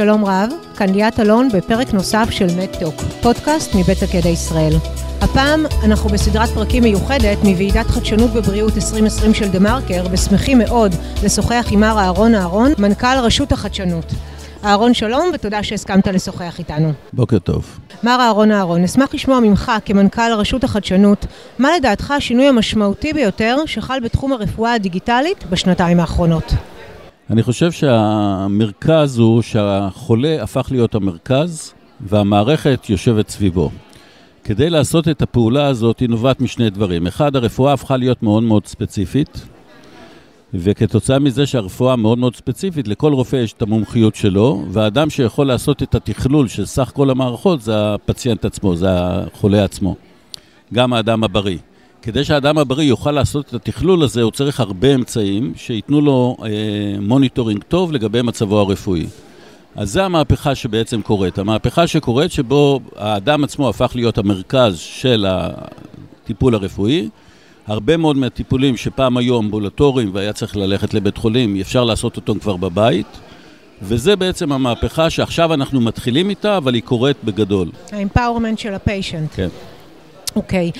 שלום 0.00 0.24
רב, 0.24 0.50
כאן 0.76 0.88
ליאת 0.88 1.20
אלון 1.20 1.48
בפרק 1.54 1.94
נוסף 1.94 2.28
של 2.30 2.46
מדטוק, 2.58 2.94
פודקאסט 3.22 3.74
מבית 3.74 4.02
הקדע 4.02 4.28
ישראל. 4.28 4.72
הפעם 5.20 5.66
אנחנו 5.84 6.10
בסדרת 6.10 6.48
פרקים 6.48 6.82
מיוחדת 6.82 7.38
מוועידת 7.44 7.86
חדשנות 7.86 8.30
בבריאות 8.30 8.76
2020 8.76 9.34
של 9.34 9.48
דה 9.48 9.58
מרקר, 9.58 10.04
ושמחים 10.10 10.58
מאוד 10.58 10.92
לשוחח 11.24 11.68
עם 11.70 11.80
מר 11.80 11.98
אהרון 11.98 12.34
אהרון, 12.34 12.72
מנכ"ל 12.78 13.18
רשות 13.22 13.52
החדשנות. 13.52 14.04
אהרון 14.64 14.94
שלום 14.94 15.30
ותודה 15.34 15.62
שהסכמת 15.62 16.06
לשוחח 16.06 16.58
איתנו. 16.58 16.92
בוקר 17.12 17.38
טוב. 17.38 17.78
מר 18.02 18.16
אהרון 18.20 18.52
אהרון, 18.52 18.82
נשמח 18.82 19.14
לשמוע 19.14 19.40
ממך 19.40 19.72
כמנכ"ל 19.84 20.32
רשות 20.32 20.64
החדשנות, 20.64 21.26
מה 21.58 21.76
לדעתך 21.76 22.10
השינוי 22.10 22.46
המשמעותי 22.46 23.12
ביותר 23.12 23.56
שחל 23.66 24.00
בתחום 24.00 24.32
הרפואה 24.32 24.72
הדיגיטלית 24.72 25.44
בשנתיים 25.50 26.00
האחרונות? 26.00 26.54
אני 27.30 27.42
חושב 27.42 27.72
שהמרכז 27.72 29.18
הוא 29.18 29.42
שהחולה 29.42 30.42
הפך 30.42 30.68
להיות 30.70 30.94
המרכז 30.94 31.72
והמערכת 32.00 32.90
יושבת 32.90 33.28
סביבו. 33.28 33.70
כדי 34.44 34.70
לעשות 34.70 35.08
את 35.08 35.22
הפעולה 35.22 35.66
הזאת 35.66 36.00
היא 36.00 36.08
נובעת 36.08 36.40
משני 36.40 36.70
דברים. 36.70 37.06
אחד, 37.06 37.36
הרפואה 37.36 37.72
הפכה 37.72 37.96
להיות 37.96 38.22
מאוד 38.22 38.42
מאוד 38.42 38.66
ספציפית, 38.66 39.46
וכתוצאה 40.54 41.18
מזה 41.18 41.46
שהרפואה 41.46 41.96
מאוד 41.96 42.18
מאוד 42.18 42.36
ספציפית, 42.36 42.88
לכל 42.88 43.12
רופא 43.12 43.36
יש 43.36 43.52
את 43.52 43.62
המומחיות 43.62 44.14
שלו, 44.14 44.64
והאדם 44.70 45.10
שיכול 45.10 45.46
לעשות 45.46 45.82
את 45.82 45.94
התכלול 45.94 46.48
של 46.48 46.66
סך 46.66 46.90
כל 46.94 47.10
המערכות 47.10 47.62
זה 47.62 47.94
הפציינט 47.94 48.44
עצמו, 48.44 48.76
זה 48.76 48.88
החולה 48.90 49.64
עצמו. 49.64 49.96
גם 50.74 50.92
האדם 50.92 51.24
הבריא. 51.24 51.58
כדי 52.02 52.24
שהאדם 52.24 52.58
הבריא 52.58 52.88
יוכל 52.88 53.12
לעשות 53.12 53.48
את 53.48 53.54
התכלול 53.54 54.02
הזה, 54.02 54.22
הוא 54.22 54.30
צריך 54.30 54.60
הרבה 54.60 54.94
אמצעים 54.94 55.52
שייתנו 55.56 56.00
לו 56.00 56.36
אה, 56.42 56.48
monitoring 57.00 57.62
טוב 57.68 57.92
לגבי 57.92 58.22
מצבו 58.22 58.60
הרפואי. 58.60 59.06
אז 59.76 59.92
זו 59.92 60.00
המהפכה 60.00 60.54
שבעצם 60.54 61.02
קורית. 61.02 61.38
המהפכה 61.38 61.86
שקורית 61.86 62.32
שבו 62.32 62.80
האדם 62.96 63.44
עצמו 63.44 63.68
הפך 63.68 63.92
להיות 63.94 64.18
המרכז 64.18 64.78
של 64.78 65.26
הטיפול 65.28 66.54
הרפואי. 66.54 67.08
הרבה 67.66 67.96
מאוד 67.96 68.16
מהטיפולים 68.16 68.76
שפעם 68.76 69.16
היו 69.16 69.38
אמבולטוריים 69.40 70.10
והיה 70.12 70.32
צריך 70.32 70.56
ללכת 70.56 70.94
לבית 70.94 71.16
חולים, 71.16 71.60
אפשר 71.60 71.84
לעשות 71.84 72.16
אותם 72.16 72.38
כבר 72.38 72.56
בבית. 72.56 73.06
וזה 73.82 74.16
בעצם 74.16 74.52
המהפכה 74.52 75.10
שעכשיו 75.10 75.54
אנחנו 75.54 75.80
מתחילים 75.80 76.30
איתה, 76.30 76.56
אבל 76.56 76.74
היא 76.74 76.82
קורית 76.82 77.16
בגדול. 77.24 77.68
ה 77.92 77.98
empowerment 77.98 78.58
של 78.58 78.74
ה 78.74 78.80
patient. 78.80 79.30
כן. 79.34 79.48
אוקיי. 80.36 80.70
Okay. 80.74 80.78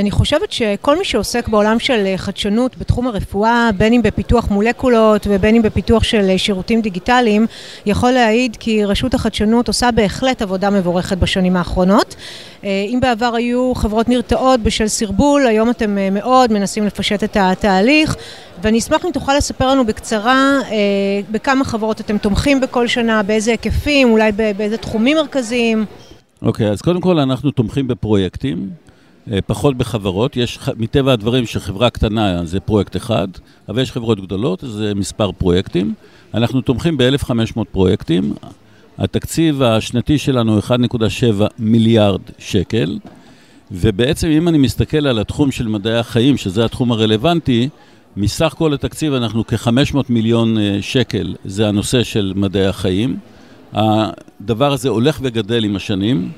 אני 0.00 0.10
חושבת 0.10 0.52
שכל 0.52 0.98
מי 0.98 1.04
שעוסק 1.04 1.48
בעולם 1.48 1.78
של 1.78 2.06
אה, 2.06 2.18
חדשנות 2.18 2.78
בתחום 2.78 3.06
הרפואה, 3.06 3.70
בין 3.76 3.92
אם 3.92 4.02
בפיתוח 4.02 4.50
מולקולות 4.50 5.26
ובין 5.30 5.54
אם 5.54 5.62
בפיתוח 5.62 6.02
של 6.02 6.30
אה, 6.30 6.38
שירותים 6.38 6.80
דיגיטליים, 6.80 7.46
יכול 7.86 8.10
להעיד 8.10 8.56
כי 8.60 8.84
רשות 8.84 9.14
החדשנות 9.14 9.68
עושה 9.68 9.90
בהחלט 9.90 10.42
עבודה 10.42 10.70
מבורכת 10.70 11.18
בשנים 11.18 11.56
האחרונות. 11.56 12.14
אה, 12.64 12.84
אם 12.88 12.98
בעבר 13.02 13.34
היו 13.34 13.72
חברות 13.74 14.08
נרתעות 14.08 14.60
בשל 14.60 14.88
סרבול, 14.88 15.46
היום 15.46 15.70
אתם 15.70 15.98
מאוד 16.12 16.52
מנסים 16.52 16.86
לפשט 16.86 17.24
את 17.24 17.36
התהליך, 17.40 18.16
ואני 18.62 18.78
אשמח 18.78 19.04
אם 19.04 19.10
תוכל 19.10 19.36
לספר 19.36 19.70
לנו 19.70 19.86
בקצרה 19.86 20.58
בכמה 21.30 21.64
חברות 21.64 22.00
אתם 22.00 22.18
תומכים 22.18 22.60
בכל 22.60 22.86
שנה, 22.86 23.22
באיזה 23.22 23.50
היקפים, 23.50 24.10
אולי 24.10 24.32
באיזה 24.56 24.76
תחומים 24.76 25.16
מרכזיים. 25.16 25.84
אוקיי, 26.42 26.68
okay, 26.68 26.72
אז 26.72 26.82
קודם 26.82 27.00
כל 27.00 27.18
אנחנו 27.18 27.50
תומכים 27.50 27.88
בפרויקטים, 27.88 28.70
אה, 29.32 29.38
פחות 29.46 29.76
בחברות. 29.76 30.36
יש, 30.36 30.58
מטבע 30.76 31.12
הדברים 31.12 31.46
שחברה 31.46 31.90
קטנה 31.90 32.44
זה 32.44 32.60
פרויקט 32.60 32.96
אחד, 32.96 33.28
אבל 33.68 33.82
יש 33.82 33.92
חברות 33.92 34.20
גדולות, 34.20 34.64
זה 34.66 34.94
מספר 34.94 35.32
פרויקטים. 35.32 35.94
אנחנו 36.34 36.60
תומכים 36.60 36.96
ב-1,500 36.96 37.64
פרויקטים. 37.72 38.34
התקציב 38.98 39.62
השנתי 39.62 40.18
שלנו 40.18 40.52
הוא 40.52 40.62
1.7 41.00 41.44
מיליארד 41.58 42.20
שקל, 42.38 42.98
ובעצם 43.70 44.28
אם 44.28 44.48
אני 44.48 44.58
מסתכל 44.58 45.06
על 45.06 45.18
התחום 45.18 45.50
של 45.50 45.68
מדעי 45.68 45.98
החיים, 45.98 46.36
שזה 46.36 46.64
התחום 46.64 46.92
הרלוונטי, 46.92 47.68
מסך 48.16 48.54
כל 48.58 48.74
התקציב 48.74 49.12
אנחנו 49.12 49.46
כ-500 49.46 49.96
מיליון 50.08 50.58
אה, 50.58 50.78
שקל, 50.80 51.34
זה 51.44 51.68
הנושא 51.68 52.02
של 52.02 52.32
מדעי 52.36 52.66
החיים. 52.66 53.16
הדבר 53.72 54.72
הזה 54.72 54.88
הולך 54.88 55.18
וגדל 55.22 55.64
עם 55.64 55.76
השנים. 55.76 56.32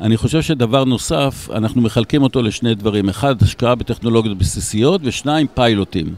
אני 0.00 0.16
חושב 0.16 0.42
שדבר 0.42 0.84
נוסף, 0.84 1.48
אנחנו 1.54 1.80
מחלקים 1.80 2.22
אותו 2.22 2.42
לשני 2.42 2.74
דברים. 2.74 3.08
אחד, 3.08 3.42
השקעה 3.42 3.74
בטכנולוגיות 3.74 4.38
בסיסיות, 4.38 5.00
ושניים, 5.04 5.46
פיילוטים. 5.54 6.14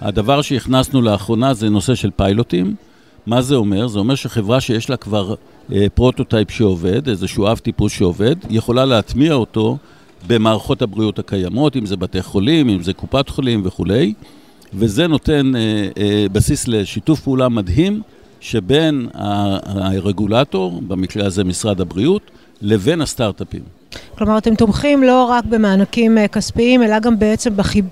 הדבר 0.00 0.42
שהכנסנו 0.42 1.02
לאחרונה 1.02 1.54
זה 1.54 1.70
נושא 1.70 1.94
של 1.94 2.10
פיילוטים. 2.16 2.74
מה 3.26 3.42
זה 3.42 3.54
אומר? 3.54 3.86
זה 3.86 3.98
אומר 3.98 4.14
שחברה 4.14 4.60
שיש 4.60 4.90
לה 4.90 4.96
כבר 4.96 5.34
אה, 5.72 5.86
prototype 5.94 6.50
שעובד, 6.50 7.08
איזשהו 7.08 7.46
אב 7.46 7.58
טיפוס 7.58 7.92
שעובד, 7.92 8.36
יכולה 8.50 8.84
להטמיע 8.84 9.34
אותו 9.34 9.76
במערכות 10.26 10.82
הבריאות 10.82 11.18
הקיימות, 11.18 11.76
אם 11.76 11.86
זה 11.86 11.96
בתי 11.96 12.22
חולים, 12.22 12.68
אם 12.68 12.82
זה 12.82 12.92
קופת 12.92 13.28
חולים 13.28 13.62
וכולי, 13.64 14.14
וזה 14.74 15.06
נותן 15.06 15.56
אה, 15.56 15.88
אה, 15.98 16.26
בסיס 16.32 16.68
לשיתוף 16.68 17.20
פעולה 17.20 17.48
מדהים 17.48 18.02
שבין 18.44 19.08
הרגולטור, 19.14 20.80
במקרה 20.88 21.26
הזה 21.26 21.44
משרד 21.44 21.80
הבריאות, 21.80 22.30
לבין 22.62 23.00
הסטארט-אפים. 23.00 23.62
כלומר, 24.18 24.38
אתם 24.38 24.54
תומכים 24.54 25.02
לא 25.02 25.24
רק 25.24 25.44
במענקים 25.44 26.18
אה, 26.18 26.28
כספיים, 26.28 26.82
אלא 26.82 26.98
גם 26.98 27.18
בעצם 27.18 27.56
בחיב, 27.56 27.84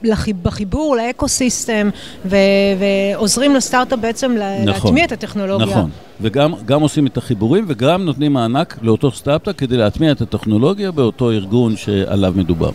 בחיבור 0.43 0.97
ל 0.97 1.05
ecosystem, 1.05 1.91
ו, 2.25 2.37
ועוזרים 2.79 3.55
לסטארט-אפ 3.55 3.99
בעצם 3.99 4.33
נכון, 4.33 4.67
להטמיע 4.67 5.05
את 5.05 5.13
הטכנולוגיה. 5.13 5.67
נכון, 5.67 5.91
וגם 6.21 6.83
עושים 6.83 7.07
את 7.07 7.17
החיבורים 7.17 7.65
וגם 7.69 8.05
נותנים 8.05 8.33
מענק 8.33 8.79
לאותו 8.83 9.11
סטארט-אפ 9.11 9.57
כדי 9.57 9.77
להטמיע 9.77 10.13
את 10.13 10.21
הטכנולוגיה 10.21 10.91
באותו 10.91 11.31
ארגון 11.31 11.77
שעליו 11.77 12.33
מדובר. 12.37 12.71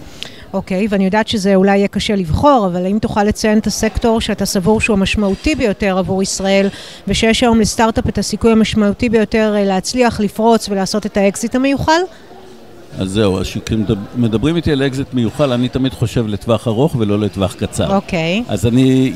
אוקיי, 0.54 0.88
ואני 0.90 1.06
יודעת 1.06 1.28
שזה 1.28 1.56
אולי 1.56 1.78
יהיה 1.78 1.88
קשה 1.88 2.16
לבחור, 2.16 2.68
אבל 2.72 2.86
האם 2.86 3.00
תוכל 3.00 3.24
לציין 3.24 3.58
את 3.58 3.68
הסקטור 3.68 4.22
שאתה 4.22 4.46
סבור 4.46 4.82
שהוא 4.82 4.94
המשמעותי 4.94 5.56
ביותר 5.56 5.98
עבור 5.98 6.24
ישראל, 6.24 6.70
ושיש 7.08 7.44
היום 7.44 7.60
לסטארט-אפ 7.60 8.10
את 8.10 8.18
הסיכוי 8.18 8.52
המשמעותי 8.52 9.10
ביותר 9.10 9.54
אה, 9.58 9.64
להצליח, 9.66 10.20
לפרוץ 10.20 10.70
ולעשות 10.70 11.06
את 11.06 11.18
האקזיט 11.18 11.56
המיוחל? 11.56 12.02
אז 13.00 13.12
זהו, 13.12 13.40
אז 13.40 13.46
כשמדברים 13.46 14.56
איתי 14.56 14.72
על 14.72 14.84
אקזיט 14.84 15.14
מיוחל, 15.14 15.52
אני 15.52 15.70
תמיד 15.70 15.94
חושב 15.94 16.28
לטווח 16.28 16.68
ארוך 16.68 16.96
ולא 17.00 17.20
לטווח 17.20 17.54
קצר. 17.54 17.96
אוקיי. 17.96 18.44
אז 18.48 18.66
אני 18.66 19.14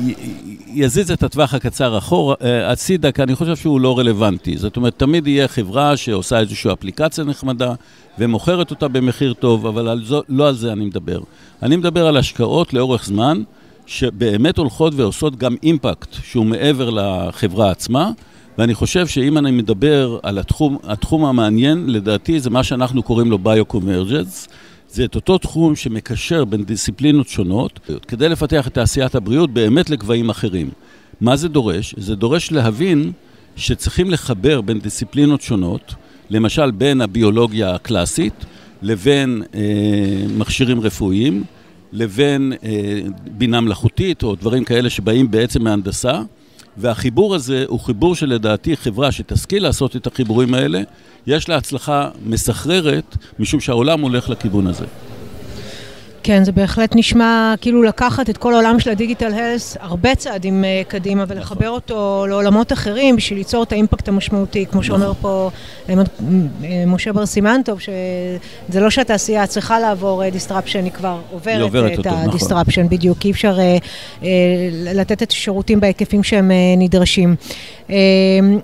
יזיז 0.73 1.11
את 1.11 1.23
הטווח 1.23 1.53
הקצר 1.53 1.97
אחורה, 1.97 2.35
אה, 2.43 2.71
הצידה, 2.71 3.11
כי 3.11 3.23
אני 3.23 3.35
חושב 3.35 3.55
שהוא 3.55 3.81
לא 3.81 3.99
רלוונטי. 3.99 4.57
זאת 4.57 4.77
אומרת, 4.77 4.93
תמיד 4.97 5.27
יהיה 5.27 5.47
חברה 5.47 5.97
שעושה 5.97 6.39
איזושהי 6.39 6.73
אפליקציה 6.73 7.23
נחמדה 7.23 7.73
ומוכרת 8.19 8.71
אותה 8.71 8.87
במחיר 8.87 9.33
טוב, 9.33 9.65
אבל 9.65 9.87
על 9.87 10.03
זו, 10.05 10.21
לא 10.29 10.47
על 10.47 10.55
זה 10.55 10.71
אני 10.71 10.85
מדבר. 10.85 11.19
אני 11.63 11.75
מדבר 11.75 12.07
על 12.07 12.17
השקעות 12.17 12.73
לאורך 12.73 13.05
זמן, 13.05 13.43
שבאמת 13.85 14.57
הולכות 14.57 14.93
ועושות 14.95 15.35
גם 15.35 15.55
אימפקט 15.63 16.15
שהוא 16.23 16.45
מעבר 16.45 16.89
לחברה 16.89 17.71
עצמה. 17.71 18.11
ואני 18.61 18.75
חושב 18.75 19.07
שאם 19.07 19.37
אני 19.37 19.51
מדבר 19.51 20.19
על 20.23 20.37
התחום, 20.37 20.77
התחום 20.83 21.25
המעניין, 21.25 21.89
לדעתי 21.89 22.39
זה 22.39 22.49
מה 22.49 22.63
שאנחנו 22.63 23.03
קוראים 23.03 23.31
לו 23.31 23.37
bio-convergence. 23.37 24.47
זה 24.89 25.05
את 25.05 25.15
אותו 25.15 25.37
תחום 25.37 25.75
שמקשר 25.75 26.45
בין 26.45 26.63
דיסציפלינות 26.63 27.27
שונות, 27.27 27.79
כדי 28.07 28.29
לפתח 28.29 28.67
את 28.67 28.73
תעשיית 28.73 29.15
הבריאות 29.15 29.51
באמת 29.51 29.89
לגבהים 29.89 30.29
אחרים. 30.29 30.69
מה 31.21 31.35
זה 31.35 31.47
דורש? 31.49 31.95
זה 31.97 32.15
דורש 32.15 32.51
להבין 32.51 33.11
שצריכים 33.55 34.11
לחבר 34.11 34.61
בין 34.61 34.79
דיסציפלינות 34.79 35.41
שונות, 35.41 35.93
למשל 36.29 36.71
בין 36.71 37.01
הביולוגיה 37.01 37.75
הקלאסית 37.75 38.45
לבין 38.81 39.43
אה, 39.55 39.61
מכשירים 40.37 40.79
רפואיים, 40.79 41.43
לבין 41.93 42.53
אה, 42.63 43.01
בינה 43.31 43.61
מלאכותית 43.61 44.23
או 44.23 44.35
דברים 44.35 44.63
כאלה 44.63 44.89
שבאים 44.89 45.31
בעצם 45.31 45.63
מהנדסה. 45.63 46.21
והחיבור 46.77 47.35
הזה 47.35 47.65
הוא 47.67 47.79
חיבור 47.79 48.15
שלדעתי 48.15 48.77
חברה 48.77 49.11
שתשכיל 49.11 49.63
לעשות 49.63 49.95
את 49.95 50.07
החיבורים 50.07 50.53
האלה, 50.53 50.81
יש 51.27 51.49
לה 51.49 51.57
הצלחה 51.57 52.09
מסחררת, 52.25 53.17
משום 53.39 53.59
שהעולם 53.59 54.01
הולך 54.01 54.29
לכיוון 54.29 54.67
הזה. 54.67 54.85
כן, 56.23 56.43
זה 56.43 56.51
בהחלט 56.51 56.95
נשמע 56.95 57.53
כאילו 57.61 57.83
לקחת 57.83 58.29
את 58.29 58.37
כל 58.37 58.53
העולם 58.53 58.79
של 58.79 58.89
ה 58.89 58.95
digital 58.95 59.33
health 59.33 59.77
הרבה 59.79 60.15
צעדים 60.15 60.63
אה, 60.63 60.89
קדימה 60.89 61.23
ולחבר 61.27 61.65
נכון. 61.65 61.75
אותו 61.75 62.25
לעולמות 62.29 62.73
אחרים 62.73 63.15
בשביל 63.15 63.37
ליצור 63.39 63.63
את 63.63 63.71
האימפקט 63.71 64.07
המשמעותי, 64.07 64.65
כמו 64.71 64.83
שאומר 64.83 65.09
נכון. 65.09 65.21
פה 65.21 65.49
אה, 65.87 65.91
משה 66.87 67.13
בר 67.13 67.25
סימנטוב, 67.25 67.79
שזה 67.79 68.79
לא 68.79 68.89
שהתעשייה 68.89 69.47
צריכה 69.47 69.79
לעבור 69.79 70.29
disruption, 70.29 70.83
היא 70.83 70.91
כבר 70.91 71.17
עוברת, 71.31 71.61
עוברת 71.61 71.99
את 71.99 72.05
ה 72.09 72.15
disruption, 72.15 72.81
נכון. 72.81 72.97
בדיוק, 72.97 73.25
אי 73.25 73.31
אפשר 73.31 73.57
לתת 74.71 75.23
את 75.23 75.31
השירותים 75.31 75.79
בהיקפים 75.79 76.23
שהם 76.23 76.51
נדרשים. 76.77 77.35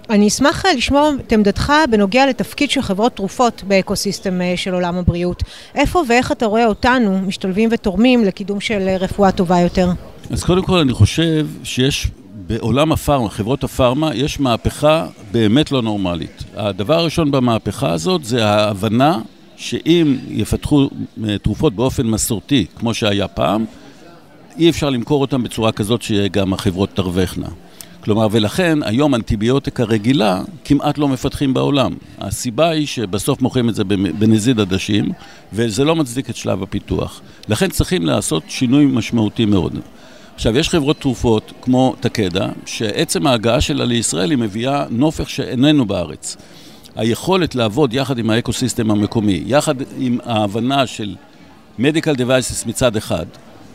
אני 0.09 0.27
אשמח 0.27 0.65
לשמוע 0.65 1.11
את 1.27 1.31
עמדתך 1.31 1.73
בנוגע 1.89 2.25
לתפקיד 2.25 2.71
של 2.71 2.81
חברות 2.81 3.15
תרופות 3.15 3.63
באקוסיסטם 3.67 4.41
של 4.55 4.73
עולם 4.73 4.97
הבריאות. 4.97 5.43
איפה 5.75 6.03
ואיך 6.07 6.31
אתה 6.31 6.45
רואה 6.45 6.65
אותנו 6.65 7.19
משתלבים 7.47 7.69
ותורמים 7.71 8.25
לקידום 8.25 8.59
של 8.59 8.89
רפואה 8.99 9.31
טובה 9.31 9.59
יותר? 9.59 9.89
אז 10.29 10.43
קודם 10.43 10.63
כל 10.63 10.77
אני 10.77 10.93
חושב 10.93 11.47
שיש 11.63 12.07
בעולם 12.47 12.91
הפארמה, 12.91 13.29
חברות 13.29 13.63
הפארמה, 13.63 14.15
יש 14.15 14.39
מהפכה 14.39 15.07
באמת 15.31 15.71
לא 15.71 15.81
נורמלית. 15.81 16.43
הדבר 16.55 16.93
הראשון 16.93 17.31
במהפכה 17.31 17.91
הזאת 17.91 18.23
זה 18.23 18.45
ההבנה 18.45 19.19
שאם 19.57 20.17
יפתחו 20.29 20.89
אה, 21.27 21.37
תרופות 21.37 21.73
באופן 21.73 22.07
מסורתי, 22.07 22.65
כמו 22.75 22.93
שהיה 22.93 23.27
פעם, 23.27 23.65
אי 24.57 24.69
אפשר 24.69 24.89
למכור 24.89 25.21
אותן 25.21 25.43
בצורה 25.43 25.71
כזאת 25.71 26.01
שגם 26.01 26.53
החברות 26.53 26.89
תרווחנה. 26.93 27.47
כלומר, 28.07 28.27
ולכן 28.31 28.83
היום 28.83 29.15
אנטיביוטיקה 29.15 29.83
רגילה 29.83 30.41
כמעט 30.65 30.97
לא 30.97 31.07
מפתחים 31.07 31.53
בעולם. 31.53 31.93
הסיבה 32.17 32.69
היא 32.69 32.87
שבסוף 32.87 33.41
מוכרים 33.41 33.69
את 33.69 33.75
זה 33.75 33.83
בנזיד 34.19 34.59
עדשים, 34.59 35.11
וזה 35.53 35.83
לא 35.83 35.95
מצדיק 35.95 36.29
את 36.29 36.35
שלב 36.35 36.63
הפיתוח. 36.63 37.21
לכן 37.47 37.69
צריכים 37.69 38.05
לעשות 38.05 38.43
שינוי 38.47 38.85
משמעותי 38.85 39.45
מאוד. 39.45 39.79
עכשיו, 40.35 40.57
יש 40.57 40.69
חברות 40.69 40.97
תרופות 40.99 41.53
כמו 41.61 41.95
תקדה, 41.99 42.49
שעצם 42.65 43.27
ההגעה 43.27 43.61
שלה 43.61 43.85
לישראל 43.85 44.29
היא 44.29 44.37
מביאה 44.37 44.85
נופך 44.89 45.29
שאיננו 45.29 45.85
בארץ. 45.85 46.37
היכולת 46.95 47.55
לעבוד 47.55 47.93
יחד 47.93 48.17
עם 48.17 48.29
האקוסיסטם 48.29 48.91
המקומי, 48.91 49.43
יחד 49.45 49.75
עם 49.97 50.19
ההבנה 50.25 50.87
של 50.87 51.15
מדיקל 51.79 52.13
devices 52.13 52.67
מצד 52.67 52.95
אחד, 52.95 53.25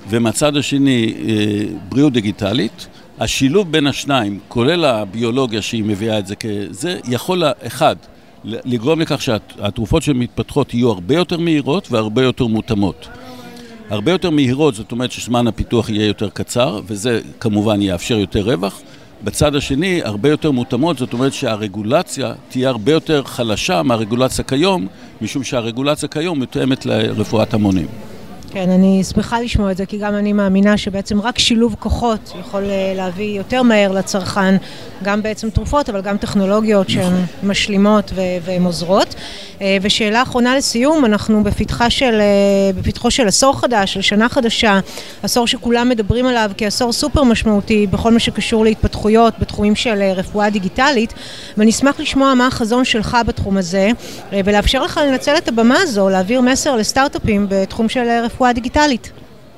ומצד 0.08 0.56
השני 0.56 1.14
אה, 1.29 1.64
בריאות 1.88 2.12
דיגיטלית, 2.12 2.87
השילוב 3.20 3.73
בין 3.73 3.87
השניים, 3.87 4.38
כולל 4.49 4.85
הביולוגיה 4.85 5.62
שהיא 5.62 5.85
מביאה 5.85 6.19
את 6.19 6.26
זה 6.26 6.35
כזה, 6.37 6.99
יכול, 7.09 7.43
אחד, 7.67 7.97
לגרום 8.44 9.00
לכך 9.00 9.23
שהתרופות 9.23 10.03
שמתפתחות 10.03 10.75
יהיו 10.75 10.91
הרבה 10.91 11.14
יותר 11.14 11.38
מהירות 11.38 11.93
והרבה 11.93 12.23
יותר 12.23 12.47
מותאמות. 12.47 13.09
הרבה 13.91 14.12
יותר 14.12 14.31
מהירות, 14.31 14.75
זאת 14.75 14.93
אומרת 14.93 15.12
שזמן 15.12 15.47
הפיתוח 15.47 15.88
יהיה 15.88 16.06
יותר 16.06 16.29
קצר, 16.29 16.81
וזה 16.87 17.20
כמובן 17.41 17.82
יאפשר 17.82 18.19
יותר 18.19 18.41
רווח. 18.41 18.81
בצד 19.25 19.55
השני, 19.55 20.00
הרבה 20.05 20.29
יותר 20.29 20.50
מותאמות, 20.50 20.99
זאת 20.99 21.12
אומרת 21.12 21.32
שהרגולציה 21.32 22.32
תהיה 22.49 22.69
הרבה 22.69 22.93
יותר 22.93 23.23
חלשה 23.25 23.82
מהרגולציה 23.82 24.44
כיום, 24.44 24.87
משום 25.20 25.44
שהרגולציה 25.44 26.08
כיום 26.08 26.41
מתואמת 26.41 26.87
לרפואת 26.87 27.55
המונים. 27.55 27.87
כן, 28.53 28.71
אני 28.71 29.05
שמחה 29.05 29.41
לשמוע 29.41 29.71
את 29.71 29.77
זה, 29.77 29.87
כי 29.87 29.99
גם 29.99 30.15
אני 30.15 30.33
מאמינה 30.33 30.77
שבעצם 30.77 31.21
רק 31.21 31.39
שילוב 31.39 31.77
כוחות 31.79 32.33
יכול 32.41 32.65
אה, 32.65 32.93
להביא 32.97 33.37
יותר 33.39 33.63
מהר 33.63 33.93
לצרכן, 33.93 34.57
גם 35.03 35.23
בעצם 35.23 35.51
תרופות, 35.51 35.89
אבל 35.89 36.01
גם 36.01 36.17
טכנולוגיות 36.17 36.89
שהן 36.91 37.13
נכון. 37.13 37.51
משלימות 37.51 38.13
והן 38.45 38.65
עוזרות. 38.65 39.15
אה, 39.61 39.77
ושאלה 39.83 40.23
אחרונה 40.23 40.57
לסיום, 40.57 41.05
אנחנו 41.05 41.45
בפתחה 41.45 41.91
של, 41.91 42.21
אה, 42.21 42.73
בפתחו 42.81 43.11
של 43.11 43.29
עשור 43.29 43.61
חדש, 43.61 43.95
של 43.95 44.01
שנה 44.01 44.29
חדשה, 44.29 44.81
עשור 45.23 45.47
שכולם 45.47 45.89
מדברים 45.89 46.27
עליו 46.27 46.51
כעשור 46.57 46.93
סופר 46.93 47.23
משמעותי 47.23 47.87
בכל 47.87 48.13
מה 48.13 48.19
שקשור 48.19 48.65
להתפתחויות 48.65 49.35
בתחומים 49.39 49.75
של 49.75 50.03
רפואה 50.17 50.51
דיגיטלית, 50.51 51.15
ואני 51.57 51.71
אשמח 51.71 52.01
לשמוע 52.01 52.35
מה 52.35 52.47
החזון 52.47 52.85
שלך 52.85 53.17
בתחום 53.27 53.57
הזה, 53.57 53.91
ולאפשר 54.33 54.83
לך 54.83 55.01
לנצל 55.07 55.35
את 55.39 55.49
הבמה 55.49 55.79
הזו, 55.81 56.09
להעביר 56.09 56.41
מסר 56.41 56.77
לסטארט-אפים 56.77 57.47
בתחום 57.49 57.89
של 57.89 58.09
רפואה 58.25 58.42
רפואה 58.43 58.53
דיגיטלית? 58.53 59.12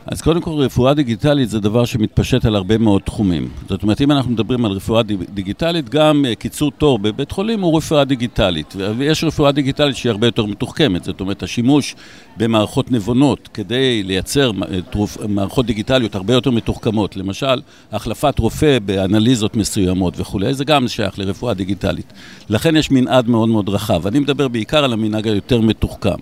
אז 0.07 0.21
קודם 0.21 0.41
כל, 0.41 0.51
רפואה 0.51 0.95
דיגיטלית 0.95 1.51
זה 1.51 1.61
דבר 1.61 1.85
שמתפשט 1.85 2.45
על 2.45 2.57
הרבה 2.57 2.79
מאוד 2.79 3.03
תחומים. 3.03 3.49
זאת 3.69 3.83
אומרת, 3.83 4.01
אם 4.01 4.13
אנחנו 4.13 4.31
מדברים 4.31 4.65
על 4.65 4.71
רפואה 4.73 5.03
דיגיטלית, 5.35 5.89
גם 5.89 6.25
אה, 6.29 6.35
קיצור 6.35 6.71
תור 6.71 6.99
בבית 6.99 7.31
חולים 7.31 7.61
הוא 7.61 7.77
רפואה 7.77 8.05
דיגיטלית. 8.05 8.75
ויש 8.97 9.25
רפואה 9.25 9.53
דיגיטלית 9.53 9.97
שהיא 9.97 10.11
הרבה 10.11 10.27
יותר 10.27 10.45
מתוחכמת. 10.47 11.05
זאת 11.05 11.21
אומרת, 11.21 11.43
השימוש 11.43 11.95
במערכות 12.37 12.91
נבונות 12.91 13.49
כדי 13.55 14.03
לייצר 14.03 14.51
אה. 14.51 15.07
מערכות 15.29 15.67
דיגיטליות 15.67 16.15
הרבה 16.15 16.35
יותר 16.35 16.51
מתוחכמות, 16.51 17.17
למשל, 17.17 17.61
החלפת 17.93 18.39
רופא 18.39 18.79
באנליזות 18.79 19.57
מסוימות 19.57 20.15
וכולי, 20.21 20.55
זה 20.55 20.65
גם 20.65 20.89
שייך 20.89 21.19
לרפואה 21.19 21.55
דיגיטלית. 21.55 22.13
לכן 22.49 22.77
יש 22.77 22.91
מנעד 22.91 23.29
מאוד 23.29 23.49
מאוד 23.49 23.69
רחב. 23.69 24.07
אני 24.07 24.19
מדבר 24.19 24.49
בעיקר 24.49 24.85
על 24.85 24.93
המנהג 24.93 25.29
היותר 25.29 25.61
מתוחכם. 25.61 26.19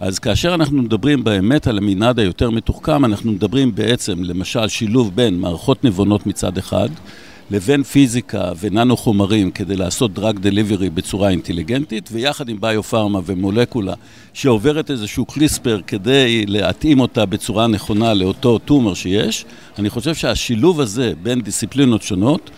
אז 0.00 0.18
כאשר 0.18 0.54
אנחנו 0.54 0.82
מדברים 0.82 1.24
באמת 1.24 1.66
על 1.66 1.78
המנעד 1.78 2.18
היותר 2.18 2.50
מתוחכם, 2.50 3.04
אנחנו 3.04 3.32
מדברים 3.32 3.74
בעצם, 3.74 4.24
למשל, 4.24 4.68
שילוב 4.68 5.16
בין 5.16 5.38
מערכות 5.40 5.84
נבונות 5.84 6.26
מצד 6.26 6.58
אחד, 6.58 6.88
לבין 7.50 7.82
פיזיקה 7.82 8.52
וננו 8.60 8.96
חומרים 8.96 9.50
כדי 9.50 9.76
לעשות 9.76 10.14
דרג 10.14 10.38
דליברי 10.38 10.90
בצורה 10.90 11.28
אינטליגנטית, 11.28 12.08
ויחד 12.12 12.48
עם 12.48 12.60
ביו-פארמה 12.60 13.20
ומולקולה 13.26 13.94
שעוברת 14.32 14.90
איזשהו 14.90 15.24
קליספר 15.24 15.80
כדי 15.86 16.46
להתאים 16.46 17.00
אותה 17.00 17.26
בצורה 17.26 17.66
נכונה 17.66 18.14
לאותו 18.14 18.58
טומר 18.58 18.94
שיש, 18.94 19.44
אני 19.78 19.90
חושב 19.90 20.14
שהשילוב 20.14 20.80
הזה 20.80 21.12
בין 21.22 21.40
דיסציפלינות 21.40 22.02
שונות 22.02 22.50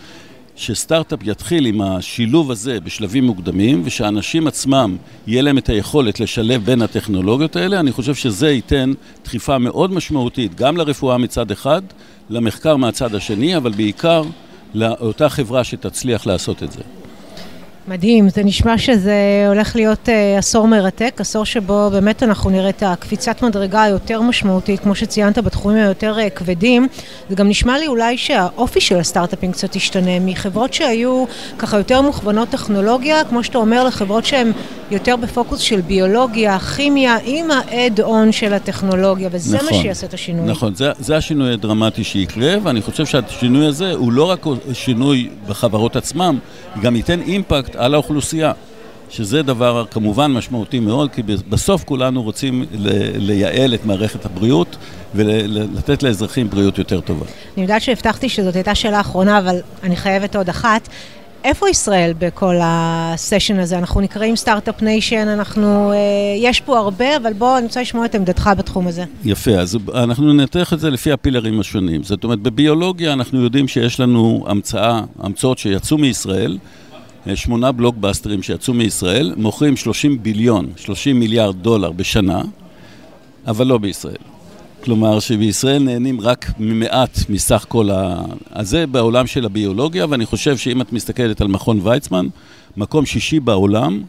שסטארט-אפ 0.59 1.19
יתחיל 1.23 1.65
עם 1.65 1.81
השילוב 1.81 2.51
הזה 2.51 2.79
בשלבים 2.79 3.23
מוקדמים, 3.23 3.81
ושאנשים 3.85 4.47
עצמם 4.47 4.97
יהיה 5.27 5.41
להם 5.41 5.57
את 5.57 5.69
היכולת 5.69 6.19
לשלב 6.19 6.65
בין 6.65 6.81
הטכנולוגיות 6.81 7.55
האלה, 7.55 7.79
אני 7.79 7.91
חושב 7.91 8.15
שזה 8.15 8.51
ייתן 8.51 8.93
דחיפה 9.23 9.57
מאוד 9.57 9.93
משמעותית 9.93 10.55
גם 10.55 10.77
לרפואה 10.77 11.17
מצד 11.17 11.51
אחד, 11.51 11.81
למחקר 12.29 12.75
מהצד 12.75 13.15
השני, 13.15 13.57
אבל 13.57 13.71
בעיקר 13.71 14.23
לאותה 14.73 15.29
חברה 15.29 15.63
שתצליח 15.63 16.27
לעשות 16.27 16.63
את 16.63 16.71
זה. 16.71 16.98
מדהים, 17.89 18.29
זה 18.29 18.43
נשמע 18.43 18.77
שזה 18.77 19.45
הולך 19.47 19.75
להיות 19.75 20.09
uh, 20.09 20.37
עשור 20.37 20.67
מרתק, 20.67 21.15
עשור 21.19 21.45
שבו 21.45 21.89
באמת 21.91 22.23
אנחנו 22.23 22.49
נראה 22.49 22.69
את 22.69 22.83
הקפיצת 22.85 23.41
מדרגה 23.41 23.83
היותר 23.83 24.21
משמעותית, 24.21 24.79
כמו 24.79 24.95
שציינת, 24.95 25.37
בתחומים 25.37 25.77
היותר 25.77 26.17
uh, 26.17 26.29
כבדים. 26.29 26.87
זה 27.29 27.35
גם 27.35 27.49
נשמע 27.49 27.77
לי 27.77 27.87
אולי 27.87 28.17
שהאופי 28.17 28.81
של 28.81 28.97
הסטארט-אפים 28.97 29.51
קצת 29.51 29.75
ישתנה, 29.75 30.19
מחברות 30.19 30.73
שהיו 30.73 31.25
ככה 31.57 31.77
יותר 31.77 32.01
מוכוונות 32.01 32.49
טכנולוגיה, 32.49 33.23
כמו 33.23 33.43
שאתה 33.43 33.57
אומר, 33.57 33.83
לחברות 33.83 34.25
שהן 34.25 34.51
יותר 34.91 35.15
בפוקוס 35.15 35.59
של 35.59 35.81
ביולוגיה, 35.81 36.59
כימיה, 36.59 37.17
עם 37.25 37.51
האד-און 37.51 38.31
של 38.31 38.53
הטכנולוגיה, 38.53 39.29
וזה 39.31 39.57
נכון, 39.57 39.67
מה 39.75 39.81
שיעשה 39.81 40.07
את 40.07 40.13
השינוי. 40.13 40.47
נכון, 40.47 40.75
זה, 40.75 40.91
זה 40.99 41.17
השינוי 41.17 41.53
הדרמטי 41.53 42.03
שיקרה, 42.03 42.55
ואני 42.63 42.81
חושב 42.81 43.05
שהשינוי 43.05 43.65
הזה 43.65 43.91
הוא 43.91 44.11
לא 44.11 44.23
רק 44.23 44.45
שינוי 44.73 45.29
בחברות 45.47 45.95
עצמם, 45.95 46.39
גם 46.81 46.95
ייתן 46.95 47.21
אימפקט 47.21 47.75
על 47.79 47.93
האוכלוסייה. 47.93 48.51
שזה 49.09 49.43
דבר 49.43 49.85
כמובן 49.91 50.31
משמעותי 50.31 50.79
מאוד, 50.79 51.09
כי 51.11 51.23
בסוף 51.23 51.83
כולנו 51.83 52.23
רוצים 52.23 52.65
לייעל 53.17 53.73
את 53.73 53.85
מערכת 53.85 54.25
הבריאות 54.25 54.77
ולתת 55.15 56.03
לאזרחים 56.03 56.49
בריאות 56.49 56.77
יותר 56.77 57.01
טובה. 57.01 57.25
אני 57.55 57.63
יודעת 57.63 57.81
שהבטחתי 57.81 58.29
שזאת 58.29 58.55
הייתה 58.55 58.75
שאלה 58.75 58.99
אחרונה, 58.99 59.37
אבל 59.37 59.55
אני 59.83 59.95
חייבת 59.95 60.35
עוד 60.35 60.49
אחת. 60.49 60.89
איפה 61.43 61.69
ישראל 61.69 62.13
בכל 62.19 62.55
הסשן 62.63 63.59
הזה? 63.59 63.77
אנחנו 63.77 64.01
נקראים 64.01 64.35
startup 64.35 64.81
nation, 64.81 65.27
אנחנו, 65.27 65.91
אה, 65.91 65.97
יש 66.37 66.61
פה 66.61 66.77
הרבה, 66.77 67.17
אבל 67.17 67.33
בוא, 67.33 67.57
אני 67.57 67.65
רוצה 67.65 67.81
לשמוע 67.81 68.05
את 68.05 68.15
עמדתך 68.15 68.49
בתחום 68.57 68.87
הזה. 68.87 69.03
יפה, 69.25 69.51
אז 69.51 69.77
אנחנו 69.93 70.33
ננתח 70.33 70.73
את 70.73 70.79
זה 70.79 70.89
לפי 70.89 71.11
הפילרים 71.11 71.59
השונים. 71.59 72.03
זאת 72.03 72.23
אומרת, 72.23 72.39
בביולוגיה 72.39 73.13
אנחנו 73.13 73.43
יודעים 73.43 73.67
שיש 73.67 73.99
לנו 73.99 74.45
המצאה, 74.47 75.01
המצאות 75.19 75.57
שיצאו 75.57 75.97
מישראל, 75.97 76.57
שמונה 77.35 77.71
בלוקבאסטרים 77.71 78.43
שיצאו 78.43 78.73
מישראל, 78.73 79.33
מוכרים 79.37 79.77
30 79.77 80.23
billion, 80.23 80.69
30 80.75 81.19
מיליארד 81.19 81.55
דולר 81.55 81.91
בשנה, 81.91 82.41
אבל 83.47 83.67
לא 83.67 83.77
בישראל. 83.77 84.15
כלומר 84.83 85.19
שבישראל 85.19 85.83
נהנים 85.83 86.21
רק 86.21 86.51
ממעט 86.59 87.19
מסך 87.29 87.65
כל 87.67 87.89
ה... 87.91 88.21
אז 88.51 88.69
זה 88.69 88.87
בעולם 88.87 89.27
של 89.27 89.45
הביולוגיה, 89.45 90.05
ואני 90.09 90.25
חושב 90.25 90.57
שאם 90.57 90.81
את 90.81 90.93
מסתכלת 90.93 91.41
על 91.41 91.47
מכון 91.47 91.79
ויצמן, 91.83 92.27
מקום 92.77 93.05
שישי 93.05 93.39
בעולם 93.39 94.03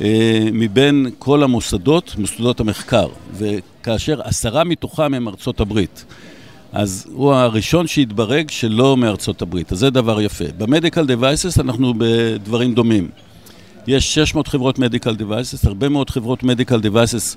אה, 0.00 0.40
מבין 0.52 1.06
כל 1.18 1.42
המוסדות, 1.42 2.14
מוסדות 2.18 2.60
המחקר, 2.60 3.08
וכאשר 3.34 4.20
עשרה 4.22 4.64
מתוכם 4.64 5.14
הם 5.14 5.28
ארצות 5.28 5.60
הברית. 5.60 6.04
אז 6.74 7.06
הוא 7.12 7.32
הראשון 7.32 7.86
שהתברג 7.86 8.50
שלא 8.50 8.96
מארצות 8.96 9.42
הברית, 9.42 9.72
אז 9.72 9.78
זה 9.78 9.90
דבר 9.90 10.20
יפה. 10.20 10.44
במדיקל 10.58 11.06
דווייסס 11.06 11.58
אנחנו 11.58 11.94
בדברים 11.98 12.74
דומים. 12.74 13.08
יש 13.86 14.14
600 14.14 14.48
חברות 14.48 14.78
medical 14.78 15.14
devices, 15.14 15.64
הרבה 15.64 15.88
מאוד 15.88 16.10
חברות 16.10 16.42
medical 16.42 16.80
devices 16.80 17.36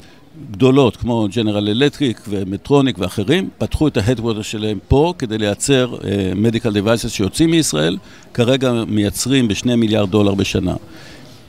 גדולות, 0.52 0.96
כמו 0.96 1.28
ג'נרל 1.36 1.70
אלקטריק 1.70 2.22
ומדטרוניק 2.30 3.00
ואחרים, 3.00 3.50
פתחו 3.58 3.88
את 3.88 3.98
ה 3.98 4.02
headquarter 4.02 4.42
שלהם 4.42 4.80
פה 4.88 5.14
כדי 5.18 5.38
לייצר 5.38 5.96
medical 6.36 6.70
אה, 6.70 6.74
devices 6.74 7.12
שיוצאים 7.12 7.52
מישראל, 7.52 7.98
כרגע 8.34 8.74
מייצרים 8.88 9.48
בשני 9.48 9.76
מיליארד 9.76 10.12
דולר 10.12 10.34
בשנה. 10.34 10.76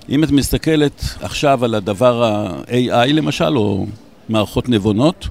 אם 0.09 0.25
את 0.25 0.31
מסתכלת 0.31 1.05
עכשיו 1.21 1.65
על 1.65 1.75
הדבר 1.75 2.25
ה-AI 2.25 3.13
למשל, 3.13 3.57
או 3.57 3.87
מערכות 4.29 4.69
נבונות, 4.69 5.29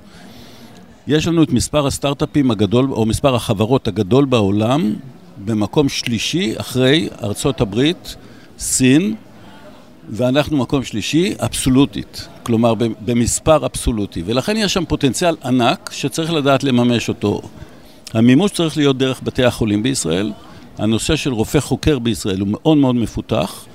יש 1.07 1.27
לנו 1.27 1.43
את 1.43 1.49
מספר 1.49 1.87
הסטארט-אפים 1.87 2.51
הגדול, 2.51 2.91
או 2.91 3.05
מספר 3.05 3.35
החברות 3.35 3.87
הגדול 3.87 4.25
בעולם, 4.25 4.93
במקום 5.45 5.89
שלישי 5.89 6.53
אחרי 6.57 7.09
ארצות 7.23 7.61
הברית, 7.61 8.15
סין, 8.59 9.15
ואנחנו 10.09 10.57
מקום 10.57 10.83
שלישי, 10.83 11.33
אבסולוטית. 11.39 12.27
כלומר, 12.43 12.73
במספר 13.05 13.65
אבסולוטי. 13.65 14.23
ולכן 14.25 14.57
יש 14.57 14.73
שם 14.73 14.85
פוטנציאל 14.85 15.35
ענק 15.43 15.89
שצריך 15.93 16.33
לדעת 16.33 16.63
לממש 16.63 17.09
אותו. 17.09 17.41
המימוש 18.13 18.51
צריך 18.51 18.77
להיות 18.77 18.97
דרך 18.97 19.21
בתי 19.23 19.43
החולים 19.43 19.83
בישראל, 19.83 20.31
הנושא 20.77 21.15
של 21.15 21.33
רופא 21.33 21.59
חוקר 21.59 21.99
בישראל 21.99 22.39
הוא 22.39 22.47
מאוד 22.51 22.77
מאוד 22.77 22.95
מפותח. 22.95 23.65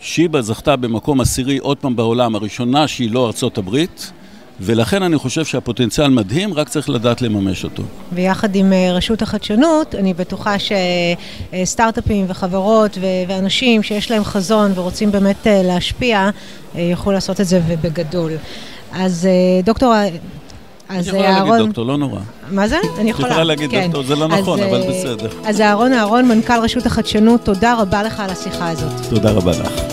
שיבא 0.00 0.40
זכתה 0.40 0.76
במקום 0.76 1.20
עשירי 1.20 1.58
עוד 1.58 1.76
פעם 1.76 1.96
בעולם, 1.96 2.34
הראשונה 2.34 2.88
שהיא 2.88 3.10
לא 3.10 3.26
ארצות 3.26 3.58
הברית. 3.58 4.12
ולכן 4.60 5.02
אני 5.02 5.18
חושב 5.18 5.44
שהפוטנציאל 5.44 6.08
מדהים, 6.08 6.54
רק 6.54 6.68
צריך 6.68 6.90
לדעת 6.90 7.22
לממש 7.22 7.64
אותו. 7.64 7.82
ויחד 8.12 8.56
עם 8.56 8.72
אה, 8.72 8.92
רשות 8.92 9.22
החדשנות, 9.22 9.94
אני 9.94 10.14
בטוחה 10.14 10.56
שסטארט-אפים 10.58 12.24
וחברות 12.28 12.98
ואנשים 13.28 13.82
שיש 13.82 14.10
להם 14.10 14.24
חזון 14.24 14.72
ורוצים 14.74 15.12
באמת 15.12 15.46
אה, 15.46 15.62
להשפיע, 15.62 16.30
אה, 16.74 16.80
יוכלו 16.80 17.12
לעשות 17.12 17.40
את 17.40 17.46
זה 17.46 17.60
ובגדול. 17.66 18.32
אז 18.92 19.28
דוקטור... 19.64 19.94
אז 20.88 21.08
אהרון... 21.08 21.20
יכולה 21.24 21.40
להגיד 21.40 21.66
דוקטור, 21.66 21.86
לא 21.86 21.96
נורא. 21.96 22.20
מה 22.50 22.68
זה? 22.68 22.78
אני 22.98 23.10
יכולה. 23.10 23.28
יכולה 23.28 23.44
להגיד 23.44 23.70
כן. 23.70 23.82
דוקטור, 23.84 24.02
זה 24.02 24.16
לא 24.16 24.28
נכון, 24.28 24.60
אז, 24.60 24.66
אבל 24.66 24.80
בסדר. 24.88 25.28
אז 25.44 25.60
אהרון 25.60 25.92
אהרון, 25.92 26.28
מנכ"ל 26.28 26.60
רשות 26.62 26.86
החדשנות, 26.86 27.44
תודה 27.44 27.74
רבה 27.80 28.02
לך 28.02 28.20
על 28.20 28.30
השיחה 28.30 28.70
הזאת. 28.70 28.92
תודה 29.10 29.30
רבה 29.30 29.50
לך. 29.50 29.83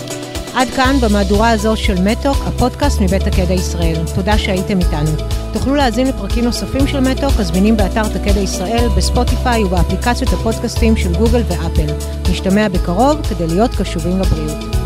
עד 0.54 0.68
כאן 0.76 0.96
במהדורה 1.00 1.50
הזו 1.50 1.76
של 1.76 1.94
מתוק, 2.02 2.36
הפודקאסט 2.46 3.00
מבית 3.00 3.22
תקדע 3.22 3.54
ישראל. 3.54 3.96
תודה 4.14 4.38
שהייתם 4.38 4.78
איתנו. 4.78 5.10
תוכלו 5.52 5.74
להאזין 5.74 6.06
לפרקים 6.06 6.44
נוספים 6.44 6.86
של 6.86 7.00
מתוק, 7.00 7.32
הזמינים 7.38 7.76
באתר 7.76 8.08
תקדע 8.08 8.40
ישראל, 8.40 8.88
בספוטיפיי 8.96 9.64
ובאפליקציות 9.64 10.32
הפודקאסטים 10.32 10.96
של 10.96 11.12
גוגל 11.12 11.42
ואפל. 11.48 11.92
נשתמע 12.30 12.68
בקרוב 12.68 13.20
כדי 13.28 13.46
להיות 13.46 13.74
קשובים 13.74 14.20
לבריאות. 14.20 14.81